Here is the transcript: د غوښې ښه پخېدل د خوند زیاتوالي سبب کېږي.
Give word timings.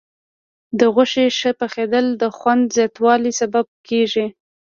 د 0.79 0.81
غوښې 0.93 1.25
ښه 1.37 1.51
پخېدل 1.61 2.05
د 2.21 2.23
خوند 2.37 2.63
زیاتوالي 2.75 3.31
سبب 3.39 3.65
کېږي. 3.87 4.25